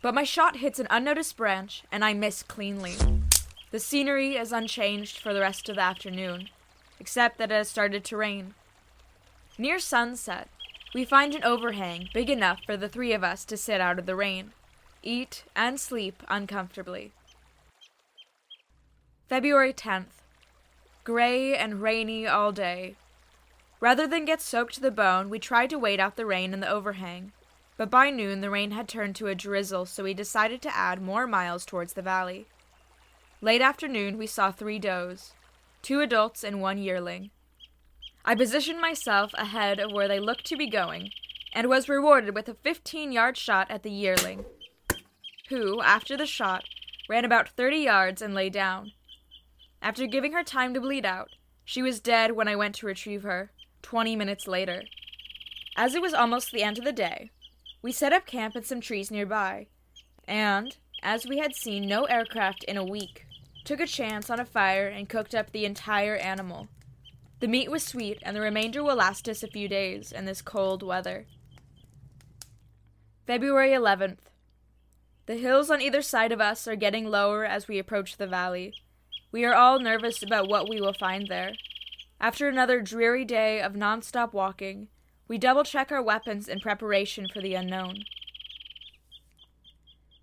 but 0.00 0.14
my 0.14 0.22
shot 0.22 0.58
hits 0.58 0.78
an 0.78 0.86
unnoticed 0.90 1.36
branch 1.36 1.82
and 1.90 2.04
I 2.04 2.14
miss 2.14 2.44
cleanly. 2.44 2.94
The 3.72 3.80
scenery 3.80 4.36
is 4.36 4.52
unchanged 4.52 5.18
for 5.18 5.34
the 5.34 5.40
rest 5.40 5.68
of 5.68 5.74
the 5.74 5.82
afternoon, 5.82 6.50
except 7.00 7.38
that 7.38 7.50
it 7.50 7.54
has 7.54 7.68
started 7.68 8.04
to 8.04 8.16
rain. 8.16 8.54
Near 9.58 9.80
sunset, 9.80 10.48
we 10.94 11.04
find 11.04 11.34
an 11.34 11.42
overhang 11.42 12.10
big 12.14 12.30
enough 12.30 12.60
for 12.64 12.76
the 12.76 12.88
three 12.88 13.12
of 13.12 13.24
us 13.24 13.44
to 13.46 13.56
sit 13.56 13.80
out 13.80 13.98
of 13.98 14.06
the 14.06 14.14
rain, 14.14 14.52
eat, 15.04 15.44
and 15.54 15.78
sleep 15.78 16.22
uncomfortably. 16.28 17.12
February 19.28 19.72
10th. 19.72 20.22
Gray 21.04 21.54
and 21.54 21.82
rainy 21.82 22.26
all 22.26 22.52
day. 22.52 22.96
Rather 23.80 24.06
than 24.06 24.24
get 24.24 24.40
soaked 24.40 24.74
to 24.74 24.80
the 24.80 24.90
bone, 24.90 25.28
we 25.28 25.38
tried 25.38 25.70
to 25.70 25.78
wait 25.78 26.00
out 26.00 26.16
the 26.16 26.26
rain 26.26 26.54
in 26.54 26.60
the 26.60 26.68
overhang. 26.68 27.32
But 27.76 27.90
by 27.90 28.10
noon, 28.10 28.40
the 28.40 28.50
rain 28.50 28.70
had 28.70 28.88
turned 28.88 29.16
to 29.16 29.26
a 29.26 29.34
drizzle, 29.34 29.86
so 29.86 30.04
we 30.04 30.14
decided 30.14 30.62
to 30.62 30.76
add 30.76 31.02
more 31.02 31.26
miles 31.26 31.66
towards 31.66 31.94
the 31.94 32.02
valley. 32.02 32.46
Late 33.40 33.60
afternoon, 33.60 34.16
we 34.16 34.26
saw 34.26 34.50
three 34.50 34.78
does 34.78 35.34
two 35.82 36.00
adults 36.00 36.42
and 36.42 36.62
one 36.62 36.78
yearling. 36.78 37.30
I 38.24 38.34
positioned 38.34 38.80
myself 38.80 39.34
ahead 39.34 39.78
of 39.78 39.92
where 39.92 40.08
they 40.08 40.18
looked 40.18 40.46
to 40.46 40.56
be 40.56 40.66
going, 40.66 41.10
and 41.52 41.68
was 41.68 41.90
rewarded 41.90 42.34
with 42.34 42.48
a 42.48 42.54
15 42.54 43.12
yard 43.12 43.36
shot 43.36 43.70
at 43.70 43.82
the 43.82 43.90
yearling, 43.90 44.46
who, 45.48 45.80
after 45.82 46.16
the 46.16 46.26
shot, 46.26 46.64
ran 47.08 47.24
about 47.24 47.48
30 47.48 47.76
yards 47.78 48.22
and 48.22 48.34
lay 48.34 48.48
down. 48.50 48.92
After 49.82 50.06
giving 50.06 50.32
her 50.32 50.44
time 50.44 50.72
to 50.74 50.80
bleed 50.80 51.04
out, 51.04 51.28
she 51.64 51.82
was 51.82 52.00
dead 52.00 52.32
when 52.32 52.48
I 52.48 52.56
went 52.56 52.74
to 52.76 52.86
retrieve 52.86 53.22
her, 53.22 53.50
20 53.82 54.16
minutes 54.16 54.46
later. 54.46 54.84
As 55.76 55.94
it 55.94 56.02
was 56.02 56.14
almost 56.14 56.52
the 56.52 56.62
end 56.62 56.78
of 56.78 56.84
the 56.84 56.92
day, 56.92 57.30
we 57.82 57.92
set 57.92 58.12
up 58.12 58.26
camp 58.26 58.56
in 58.56 58.64
some 58.64 58.80
trees 58.80 59.10
nearby, 59.10 59.66
and, 60.26 60.76
as 61.02 61.26
we 61.26 61.38
had 61.38 61.54
seen 61.54 61.86
no 61.86 62.04
aircraft 62.04 62.64
in 62.64 62.76
a 62.76 62.84
week, 62.84 63.26
took 63.64 63.80
a 63.80 63.86
chance 63.86 64.30
on 64.30 64.40
a 64.40 64.44
fire 64.44 64.88
and 64.88 65.08
cooked 65.08 65.34
up 65.34 65.52
the 65.52 65.64
entire 65.64 66.16
animal. 66.16 66.68
The 67.40 67.48
meat 67.48 67.70
was 67.70 67.82
sweet, 67.82 68.18
and 68.22 68.34
the 68.34 68.40
remainder 68.40 68.82
will 68.82 68.96
last 68.96 69.28
us 69.28 69.42
a 69.42 69.48
few 69.48 69.68
days 69.68 70.12
in 70.12 70.24
this 70.24 70.40
cold 70.40 70.82
weather. 70.82 71.26
February 73.26 73.70
11th. 73.70 74.18
The 75.26 75.36
hills 75.36 75.70
on 75.70 75.80
either 75.80 76.02
side 76.02 76.32
of 76.32 76.40
us 76.40 76.68
are 76.68 76.76
getting 76.76 77.06
lower 77.06 77.44
as 77.44 77.66
we 77.66 77.78
approach 77.78 78.16
the 78.16 78.26
valley. 78.26 78.74
We 79.32 79.44
are 79.44 79.54
all 79.54 79.78
nervous 79.78 80.22
about 80.22 80.48
what 80.48 80.68
we 80.68 80.80
will 80.80 80.92
find 80.92 81.28
there. 81.28 81.52
After 82.20 82.48
another 82.48 82.80
dreary 82.80 83.24
day 83.24 83.60
of 83.60 83.72
nonstop 83.72 84.32
walking, 84.32 84.88
we 85.26 85.38
double 85.38 85.64
check 85.64 85.90
our 85.90 86.02
weapons 86.02 86.46
in 86.46 86.60
preparation 86.60 87.26
for 87.32 87.40
the 87.40 87.54
unknown. 87.54 88.04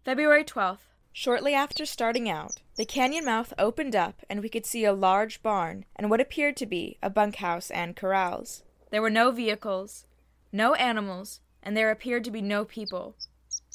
February 0.05 0.43
12th. 0.43 0.79
Shortly 1.13 1.53
after 1.53 1.85
starting 1.85 2.29
out, 2.29 2.61
the 2.77 2.85
canyon 2.85 3.25
mouth 3.25 3.53
opened 3.57 3.95
up 3.95 4.21
and 4.29 4.41
we 4.41 4.49
could 4.49 4.65
see 4.65 4.85
a 4.85 4.93
large 4.93 5.43
barn 5.43 5.85
and 5.95 6.09
what 6.09 6.21
appeared 6.21 6.55
to 6.57 6.65
be 6.65 6.97
a 7.03 7.09
bunkhouse 7.09 7.69
and 7.69 7.95
corrals. 7.97 8.63
There 8.91 9.01
were 9.01 9.09
no 9.09 9.31
vehicles, 9.31 10.05
no 10.51 10.73
animals, 10.75 11.41
and 11.61 11.75
there 11.75 11.91
appeared 11.91 12.23
to 12.25 12.31
be 12.31 12.41
no 12.41 12.63
people. 12.63 13.15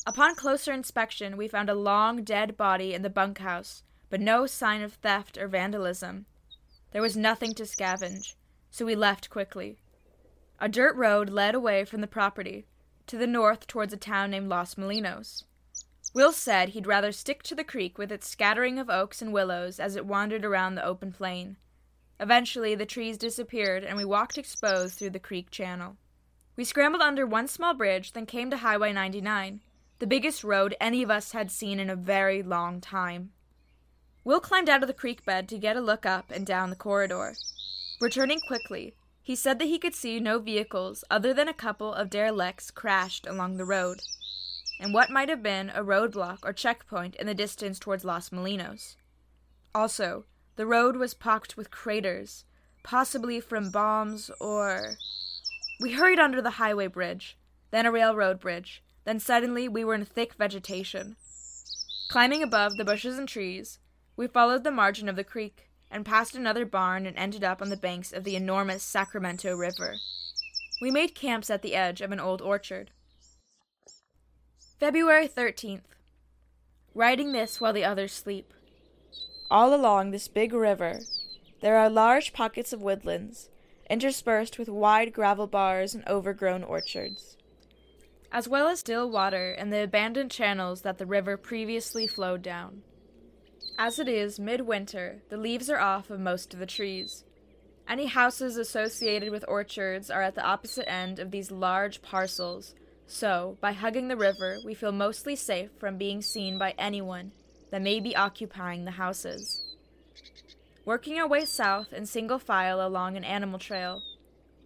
Upon 0.08 0.36
closer 0.36 0.72
inspection, 0.72 1.36
we 1.36 1.48
found 1.48 1.68
a 1.68 1.74
long 1.74 2.22
dead 2.22 2.56
body 2.56 2.94
in 2.94 3.02
the 3.02 3.10
bunkhouse, 3.10 3.82
but 4.08 4.20
no 4.20 4.46
sign 4.46 4.80
of 4.82 4.92
theft 4.92 5.36
or 5.36 5.48
vandalism. 5.48 6.26
There 6.92 7.02
was 7.02 7.16
nothing 7.16 7.54
to 7.54 7.64
scavenge, 7.64 8.36
so 8.70 8.86
we 8.86 8.94
left 8.94 9.30
quickly. 9.30 9.78
A 10.60 10.68
dirt 10.68 10.94
road 10.94 11.28
led 11.28 11.56
away 11.56 11.84
from 11.84 12.02
the 12.02 12.06
property, 12.06 12.66
to 13.08 13.16
the 13.16 13.26
north 13.26 13.66
towards 13.66 13.92
a 13.92 13.96
town 13.96 14.30
named 14.30 14.48
Los 14.48 14.76
Molinos. 14.76 15.42
Will 16.14 16.32
said 16.32 16.70
he'd 16.70 16.86
rather 16.86 17.10
stick 17.10 17.42
to 17.42 17.56
the 17.56 17.64
creek 17.64 17.98
with 17.98 18.12
its 18.12 18.28
scattering 18.28 18.78
of 18.78 18.88
oaks 18.88 19.20
and 19.20 19.32
willows 19.32 19.80
as 19.80 19.96
it 19.96 20.06
wandered 20.06 20.44
around 20.44 20.76
the 20.76 20.84
open 20.84 21.12
plain. 21.12 21.56
Eventually, 22.20 22.76
the 22.76 22.86
trees 22.86 23.18
disappeared 23.18 23.82
and 23.82 23.96
we 23.96 24.04
walked 24.04 24.38
exposed 24.38 24.98
through 24.98 25.10
the 25.10 25.18
creek 25.18 25.50
channel. 25.50 25.96
We 26.54 26.64
scrambled 26.64 27.02
under 27.02 27.26
one 27.26 27.48
small 27.48 27.74
bridge, 27.74 28.12
then 28.12 28.24
came 28.24 28.50
to 28.50 28.56
Highway 28.56 28.92
99, 28.92 29.60
the 29.98 30.06
biggest 30.06 30.44
road 30.44 30.76
any 30.80 31.02
of 31.02 31.10
us 31.10 31.32
had 31.32 31.50
seen 31.50 31.80
in 31.80 31.88
a 31.88 31.96
very 31.96 32.42
long 32.42 32.80
time. 32.80 33.30
Will 34.24 34.40
climbed 34.40 34.68
out 34.68 34.82
of 34.82 34.88
the 34.88 34.94
creek 34.94 35.24
bed 35.24 35.48
to 35.48 35.58
get 35.58 35.76
a 35.76 35.80
look 35.80 36.04
up 36.04 36.30
and 36.30 36.44
down 36.44 36.70
the 36.70 36.76
corridor. 36.76 37.34
Returning 38.00 38.40
quickly, 38.46 38.94
he 39.22 39.34
said 39.34 39.58
that 39.58 39.68
he 39.68 39.78
could 39.78 39.94
see 39.94 40.20
no 40.20 40.38
vehicles 40.38 41.04
other 41.10 41.32
than 41.32 41.48
a 41.48 41.54
couple 41.54 41.94
of 41.94 42.10
derelicts 42.10 42.70
crashed 42.70 43.26
along 43.26 43.56
the 43.56 43.64
road, 43.64 43.98
and 44.80 44.92
what 44.92 45.10
might 45.10 45.28
have 45.28 45.42
been 45.42 45.70
a 45.70 45.82
roadblock 45.82 46.38
or 46.42 46.52
checkpoint 46.52 47.14
in 47.16 47.26
the 47.26 47.34
distance 47.34 47.78
towards 47.78 48.04
Los 48.04 48.28
Molinos. 48.30 48.96
Also, 49.74 50.26
the 50.56 50.66
road 50.66 50.96
was 50.96 51.14
pocked 51.14 51.56
with 51.56 51.70
craters, 51.70 52.44
possibly 52.82 53.40
from 53.40 53.70
bombs 53.70 54.30
or. 54.40 54.96
We 55.80 55.92
hurried 55.92 56.18
under 56.18 56.40
the 56.40 56.50
highway 56.50 56.86
bridge, 56.86 57.36
then 57.70 57.84
a 57.84 57.92
railroad 57.92 58.40
bridge, 58.40 58.82
then 59.06 59.20
suddenly 59.20 59.68
we 59.68 59.84
were 59.84 59.94
in 59.94 60.04
thick 60.04 60.34
vegetation. 60.34 61.16
Climbing 62.10 62.42
above 62.42 62.76
the 62.76 62.84
bushes 62.84 63.16
and 63.16 63.28
trees, 63.28 63.78
we 64.16 64.26
followed 64.26 64.64
the 64.64 64.70
margin 64.70 65.08
of 65.08 65.14
the 65.16 65.24
creek 65.24 65.70
and 65.90 66.04
passed 66.04 66.34
another 66.34 66.66
barn 66.66 67.06
and 67.06 67.16
ended 67.16 67.44
up 67.44 67.62
on 67.62 67.70
the 67.70 67.76
banks 67.76 68.12
of 68.12 68.24
the 68.24 68.34
enormous 68.34 68.82
Sacramento 68.82 69.54
River. 69.56 69.94
We 70.82 70.90
made 70.90 71.14
camps 71.14 71.48
at 71.48 71.62
the 71.62 71.76
edge 71.76 72.00
of 72.00 72.10
an 72.10 72.18
old 72.18 72.42
orchard. 72.42 72.90
February 74.80 75.28
13th. 75.28 75.84
Writing 76.92 77.30
this 77.30 77.60
while 77.60 77.72
the 77.72 77.84
others 77.84 78.12
sleep. 78.12 78.52
All 79.50 79.72
along 79.72 80.10
this 80.10 80.26
big 80.26 80.52
river, 80.52 80.98
there 81.62 81.76
are 81.76 81.88
large 81.88 82.32
pockets 82.32 82.72
of 82.72 82.82
woodlands, 82.82 83.50
interspersed 83.88 84.58
with 84.58 84.68
wide 84.68 85.12
gravel 85.12 85.46
bars 85.46 85.94
and 85.94 86.06
overgrown 86.08 86.64
orchards, 86.64 87.36
as 88.36 88.46
well 88.46 88.68
as 88.68 88.80
still 88.80 89.08
water 89.08 89.52
and 89.52 89.72
the 89.72 89.82
abandoned 89.82 90.30
channels 90.30 90.82
that 90.82 90.98
the 90.98 91.06
river 91.06 91.38
previously 91.38 92.06
flowed 92.06 92.42
down. 92.42 92.82
As 93.78 93.98
it 93.98 94.08
is 94.08 94.38
midwinter, 94.38 95.22
the 95.30 95.38
leaves 95.38 95.70
are 95.70 95.78
off 95.78 96.10
of 96.10 96.20
most 96.20 96.52
of 96.52 96.60
the 96.60 96.66
trees. 96.66 97.24
Any 97.88 98.04
houses 98.04 98.58
associated 98.58 99.30
with 99.30 99.46
orchards 99.48 100.10
are 100.10 100.20
at 100.20 100.34
the 100.34 100.44
opposite 100.44 100.86
end 100.86 101.18
of 101.18 101.30
these 101.30 101.50
large 101.50 102.02
parcels, 102.02 102.74
so, 103.06 103.56
by 103.62 103.72
hugging 103.72 104.08
the 104.08 104.18
river, 104.18 104.58
we 104.66 104.74
feel 104.74 104.92
mostly 104.92 105.34
safe 105.34 105.70
from 105.80 105.96
being 105.96 106.20
seen 106.20 106.58
by 106.58 106.74
anyone 106.76 107.32
that 107.70 107.80
may 107.80 108.00
be 108.00 108.14
occupying 108.14 108.84
the 108.84 108.90
houses. 108.90 109.64
Working 110.84 111.18
our 111.18 111.26
way 111.26 111.46
south 111.46 111.90
in 111.90 112.04
single 112.04 112.38
file 112.38 112.86
along 112.86 113.16
an 113.16 113.24
animal 113.24 113.58
trail, 113.58 114.02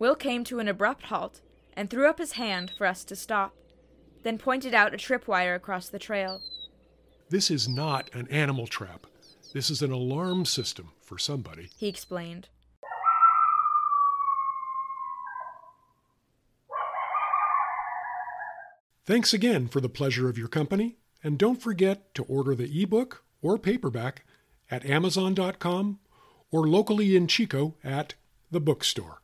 Will 0.01 0.17
came 0.17 0.43
to 0.43 0.59
an 0.59 0.67
abrupt 0.67 1.05
halt 1.05 1.41
and 1.75 1.89
threw 1.89 2.09
up 2.09 2.19
his 2.19 2.33
hand 2.33 2.73
for 2.77 2.85
us 2.85 3.05
to 3.05 3.15
stop, 3.15 3.55
then 4.23 4.39
pointed 4.39 4.75
out 4.75 4.95
a 4.95 4.97
tripwire 4.97 5.55
across 5.55 5.89
the 5.89 5.99
trail. 5.99 6.41
This 7.29 7.51
is 7.51 7.69
not 7.69 8.11
an 8.13 8.27
animal 8.29 8.67
trap. 8.67 9.07
This 9.53 9.71
is 9.71 9.83
an 9.83 9.93
alarm 9.93 10.45
system 10.45 10.93
for 11.03 11.19
somebody, 11.19 11.71
he 11.77 11.89
explained. 11.89 12.49
Thanks 19.07 19.33
again 19.33 19.67
for 19.67 19.81
the 19.81 19.89
pleasure 19.89 20.29
of 20.29 20.39
your 20.39 20.47
company, 20.47 20.99
and 21.25 21.37
don't 21.37 21.61
forget 21.61 22.15
to 22.15 22.23
order 22.25 22.55
the 22.55 22.83
ebook 22.83 23.25
or 23.43 23.59
paperback 23.59 24.25
at 24.71 24.87
Amazon.com 24.87 25.99
or 26.53 26.69
locally 26.69 27.17
in 27.17 27.27
Chico 27.27 27.75
at 27.83 28.15
the 28.51 28.61
bookstore. 28.61 29.21